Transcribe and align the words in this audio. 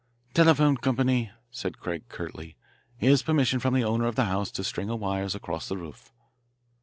"Telephone 0.33 0.77
company," 0.77 1.29
said 1.51 1.77
Craig 1.77 2.05
curtly. 2.09 2.55
"Here's 2.97 3.21
permission 3.21 3.59
from 3.59 3.75
the 3.75 3.83
owner 3.83 4.07
of 4.07 4.15
the 4.15 4.25
house 4.25 4.49
to 4.53 4.63
string 4.63 4.87
wires 4.99 5.35
across 5.35 5.69
the 5.69 5.77
roof." 5.77 6.11